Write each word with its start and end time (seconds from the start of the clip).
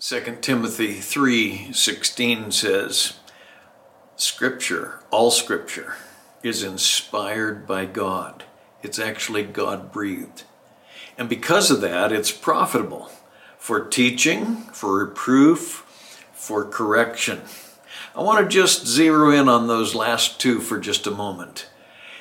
2 0.00 0.38
Timothy 0.42 1.00
3:16 1.00 2.52
says, 2.52 3.14
Scripture, 4.14 5.00
all 5.10 5.32
scripture 5.32 5.94
is 6.40 6.62
inspired 6.62 7.66
by 7.66 7.84
God. 7.84 8.44
It's 8.80 9.00
actually 9.00 9.42
God 9.42 9.90
breathed. 9.90 10.44
And 11.18 11.28
because 11.28 11.72
of 11.72 11.80
that, 11.80 12.12
it's 12.12 12.30
profitable 12.30 13.10
for 13.58 13.80
teaching, 13.80 14.58
for 14.72 15.04
reproof, 15.04 15.84
for 16.32 16.64
correction. 16.64 17.40
I 18.14 18.22
want 18.22 18.38
to 18.44 18.48
just 18.48 18.86
zero 18.86 19.32
in 19.32 19.48
on 19.48 19.66
those 19.66 19.96
last 19.96 20.40
two 20.40 20.60
for 20.60 20.78
just 20.78 21.08
a 21.08 21.10
moment. 21.10 21.68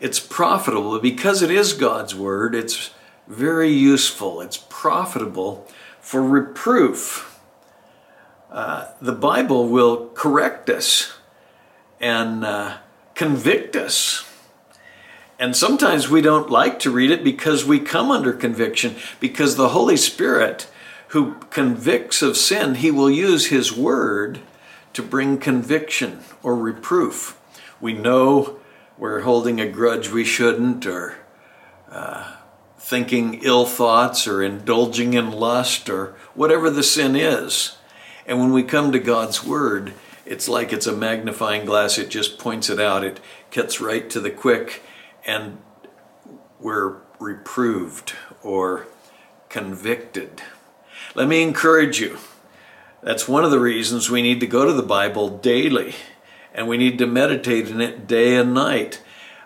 It's 0.00 0.18
profitable 0.18 0.98
because 1.00 1.42
it 1.42 1.50
is 1.50 1.74
God's 1.74 2.14
word. 2.14 2.54
It's 2.54 2.92
very 3.26 3.70
useful. 3.70 4.40
It's 4.40 4.56
profitable 4.56 5.68
for 6.00 6.22
reproof 6.22 7.27
uh, 8.50 8.88
the 9.00 9.12
Bible 9.12 9.68
will 9.68 10.08
correct 10.14 10.70
us 10.70 11.18
and 12.00 12.44
uh, 12.44 12.78
convict 13.14 13.76
us. 13.76 14.24
And 15.38 15.54
sometimes 15.54 16.08
we 16.08 16.20
don't 16.20 16.50
like 16.50 16.80
to 16.80 16.90
read 16.90 17.10
it 17.10 17.22
because 17.22 17.64
we 17.64 17.78
come 17.78 18.10
under 18.10 18.32
conviction, 18.32 18.96
because 19.20 19.54
the 19.54 19.68
Holy 19.68 19.96
Spirit, 19.96 20.68
who 21.08 21.34
convicts 21.50 22.22
of 22.22 22.36
sin, 22.36 22.76
he 22.76 22.90
will 22.90 23.10
use 23.10 23.46
his 23.46 23.72
word 23.72 24.40
to 24.94 25.02
bring 25.02 25.38
conviction 25.38 26.20
or 26.42 26.56
reproof. 26.56 27.38
We 27.80 27.92
know 27.92 28.58
we're 28.96 29.20
holding 29.20 29.60
a 29.60 29.68
grudge 29.70 30.10
we 30.10 30.24
shouldn't, 30.24 30.84
or 30.86 31.18
uh, 31.88 32.34
thinking 32.76 33.40
ill 33.42 33.64
thoughts, 33.64 34.26
or 34.26 34.42
indulging 34.42 35.14
in 35.14 35.30
lust, 35.30 35.88
or 35.88 36.16
whatever 36.34 36.68
the 36.68 36.82
sin 36.82 37.14
is. 37.14 37.77
And 38.28 38.38
when 38.38 38.52
we 38.52 38.62
come 38.62 38.92
to 38.92 38.98
God's 38.98 39.42
Word, 39.42 39.94
it's 40.26 40.50
like 40.50 40.70
it's 40.70 40.86
a 40.86 40.92
magnifying 40.92 41.64
glass. 41.64 41.96
It 41.96 42.10
just 42.10 42.38
points 42.38 42.68
it 42.68 42.78
out. 42.78 43.02
It 43.02 43.20
gets 43.50 43.80
right 43.80 44.08
to 44.10 44.20
the 44.20 44.30
quick, 44.30 44.82
and 45.26 45.56
we're 46.60 46.98
reproved 47.18 48.12
or 48.42 48.86
convicted. 49.48 50.42
Let 51.14 51.26
me 51.26 51.40
encourage 51.42 52.00
you. 52.00 52.18
That's 53.02 53.26
one 53.26 53.44
of 53.44 53.50
the 53.50 53.60
reasons 53.60 54.10
we 54.10 54.20
need 54.20 54.40
to 54.40 54.46
go 54.46 54.66
to 54.66 54.74
the 54.74 54.82
Bible 54.82 55.38
daily, 55.38 55.94
and 56.52 56.68
we 56.68 56.76
need 56.76 56.98
to 56.98 57.06
meditate 57.06 57.68
in 57.68 57.80
it 57.80 58.06
day 58.06 58.36
and 58.36 58.52
night. 58.52 59.00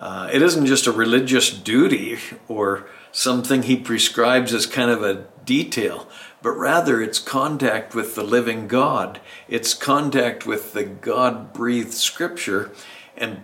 Uh, 0.00 0.28
it 0.32 0.42
isn't 0.42 0.66
just 0.66 0.88
a 0.88 0.92
religious 0.92 1.48
duty 1.50 2.18
or 2.48 2.88
something 3.12 3.62
he 3.62 3.76
prescribes 3.76 4.52
as 4.52 4.66
kind 4.66 4.90
of 4.90 5.04
a 5.04 5.26
detail, 5.44 6.08
but 6.44 6.58
rather 6.58 7.00
it's 7.00 7.18
contact 7.18 7.94
with 7.94 8.14
the 8.14 8.22
living 8.22 8.68
God. 8.68 9.18
It's 9.48 9.72
contact 9.72 10.44
with 10.44 10.74
the 10.74 10.84
God 10.84 11.54
breathed 11.54 11.94
scripture, 11.94 12.70
and 13.16 13.40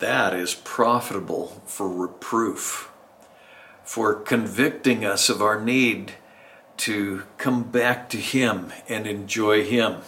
that 0.00 0.34
is 0.34 0.52
profitable 0.52 1.62
for 1.64 1.88
reproof, 1.88 2.90
for 3.84 4.14
convicting 4.14 5.04
us 5.04 5.28
of 5.28 5.40
our 5.40 5.60
need 5.60 6.14
to 6.78 7.22
come 7.38 7.62
back 7.62 8.08
to 8.08 8.16
Him 8.16 8.72
and 8.88 9.06
enjoy 9.06 9.62
Him. 9.62 9.98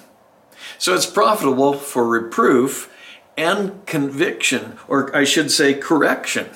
So 0.78 0.94
it's 0.94 1.06
profitable 1.06 1.74
for 1.74 2.08
reproof 2.08 2.92
and 3.36 3.86
conviction, 3.86 4.80
or 4.88 5.14
I 5.14 5.22
should 5.22 5.52
say, 5.52 5.74
correction. 5.74 6.48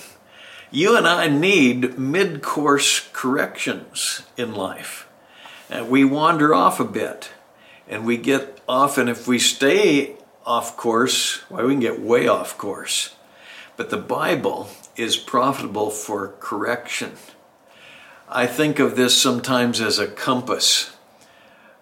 You 0.73 0.97
and 0.97 1.07
I 1.07 1.29
need 1.29 1.97
mid 1.97 2.43
course 2.43 3.09
corrections 3.13 4.23
in 4.37 4.53
life 4.53 5.06
and 5.69 5.89
we 5.89 6.05
wander 6.05 6.55
off 6.55 6.81
a 6.81 6.85
bit. 6.85 7.31
And 7.89 8.05
we 8.05 8.17
get 8.17 8.61
off 8.69 8.99
and 8.99 9.09
if 9.09 9.29
we 9.29 9.39
stay 9.39 10.17
off 10.45 10.77
course 10.77 11.43
why 11.49 11.59
well, 11.59 11.67
we 11.67 11.75
can 11.75 11.81
get 11.81 12.01
way 12.01 12.27
off 12.27 12.59
course. 12.59 13.15
But 13.77 13.91
the 13.91 13.97
bible 13.97 14.69
is 14.97 15.17
profitable 15.17 15.91
for 15.91 16.35
correction. 16.41 17.13
I 18.29 18.47
think 18.47 18.79
of 18.79 18.97
this 18.97 19.21
sometimes 19.21 19.81
as 19.81 19.99
a 19.99 20.07
compass. 20.09 20.97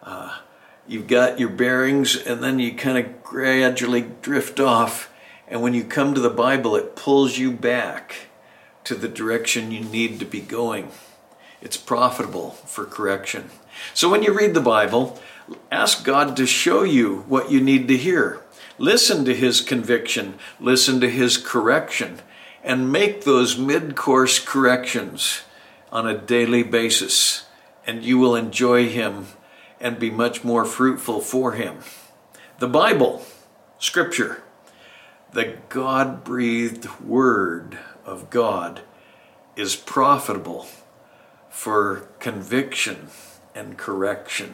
Uh, 0.02 0.38
you've 0.86 1.06
got 1.06 1.38
your 1.38 1.48
bearings 1.48 2.16
and 2.16 2.42
then 2.42 2.58
you 2.58 2.74
kind 2.74 2.98
of 2.98 3.22
gradually 3.22 4.06
drift 4.20 4.60
off. 4.60 5.10
And 5.48 5.62
when 5.62 5.72
you 5.72 5.84
come 5.84 6.14
to 6.14 6.20
the 6.20 6.30
bible 6.30 6.76
it 6.76 6.96
pulls 6.96 7.38
you 7.38 7.50
back 7.50 8.28
to 8.84 8.94
the 8.94 9.08
direction 9.08 9.72
you 9.72 9.80
need 9.80 10.18
to 10.18 10.26
be 10.26 10.40
going 10.40 10.90
it's 11.64 11.78
profitable 11.78 12.50
for 12.50 12.84
correction. 12.84 13.50
So 13.94 14.10
when 14.10 14.22
you 14.22 14.32
read 14.32 14.52
the 14.52 14.60
Bible, 14.60 15.18
ask 15.72 16.04
God 16.04 16.36
to 16.36 16.46
show 16.46 16.84
you 16.84 17.24
what 17.26 17.50
you 17.50 17.60
need 17.60 17.88
to 17.88 17.96
hear. 17.96 18.42
Listen 18.76 19.24
to 19.24 19.34
His 19.34 19.62
conviction, 19.62 20.34
listen 20.60 21.00
to 21.00 21.08
His 21.08 21.38
correction, 21.38 22.20
and 22.62 22.92
make 22.92 23.24
those 23.24 23.56
mid 23.56 23.96
course 23.96 24.38
corrections 24.38 25.42
on 25.90 26.06
a 26.06 26.18
daily 26.18 26.62
basis, 26.62 27.46
and 27.86 28.04
you 28.04 28.18
will 28.18 28.36
enjoy 28.36 28.88
Him 28.88 29.28
and 29.80 29.98
be 29.98 30.10
much 30.10 30.44
more 30.44 30.66
fruitful 30.66 31.20
for 31.20 31.52
Him. 31.52 31.78
The 32.58 32.68
Bible, 32.68 33.24
Scripture, 33.78 34.42
the 35.32 35.56
God 35.70 36.24
breathed 36.24 36.88
Word 37.00 37.78
of 38.04 38.28
God, 38.28 38.82
is 39.56 39.76
profitable 39.76 40.66
for 41.54 42.08
conviction 42.18 43.08
and 43.54 43.78
correction. 43.78 44.52